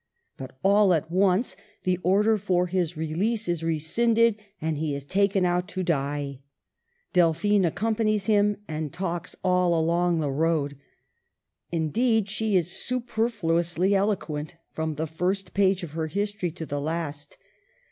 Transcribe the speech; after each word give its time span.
But 0.35 0.57
all 0.63 0.95
at 0.95 1.11
once 1.11 1.55
the 1.83 1.99
order 2.01 2.35
for 2.39 2.65
his 2.65 2.97
release 2.97 3.47
is 3.47 3.61
rescinded 3.63 4.35
and 4.59 4.79
he 4.79 4.95
is 4.95 5.05
taken 5.05 5.45
out 5.45 5.67
to 5.67 5.83
die. 5.83 6.39
Delphine 7.13 7.65
accompanies 7.65 8.25
him, 8.25 8.57
and 8.67 8.91
talks 8.91 9.35
all 9.43 9.79
along 9.79 10.19
the 10.19 10.31
road. 10.31 10.75
Indeed, 11.71 12.29
she 12.29 12.55
is 12.57 12.71
super 12.71 13.29
fluously 13.29 13.93
eloquent, 13.93 14.55
from 14.71 14.95
the 14.95 15.05
first 15.05 15.53
page 15.53 15.83
of 15.83 15.91
her 15.91 16.07
history 16.07 16.49
to 16.49 16.65
the 16.65 16.81
last. 16.81 17.37